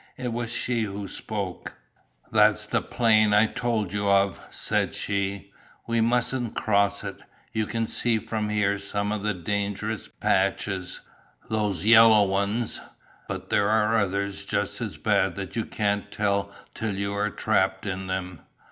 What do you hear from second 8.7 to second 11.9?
some of the dangerous patches, those